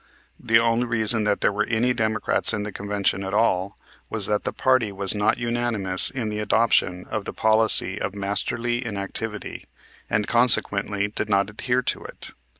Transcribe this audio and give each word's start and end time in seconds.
The 0.39 0.57
only 0.57 0.85
reason 0.87 1.25
that 1.25 1.41
there 1.41 1.51
were 1.51 1.65
any 1.67 1.93
Democrats 1.93 2.53
in 2.55 2.63
the 2.63 2.71
Convention 2.71 3.23
at 3.23 3.35
all 3.35 3.77
was 4.09 4.25
that 4.25 4.45
the 4.45 4.51
party 4.51 4.91
was 4.91 5.13
not 5.13 5.37
unanimous 5.37 6.09
in 6.09 6.29
the 6.29 6.39
adoption 6.39 7.05
of 7.11 7.25
the 7.25 7.33
policy 7.33 8.01
of 8.01 8.15
"Masterly 8.15 8.83
Inactivity," 8.83 9.67
and 10.09 10.25
consequently 10.27 11.07
did 11.09 11.29
not 11.29 11.51
adhere 11.51 11.83
to 11.83 12.03
it. 12.03 12.31